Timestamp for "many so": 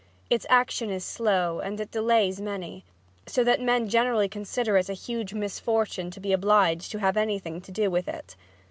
2.41-3.43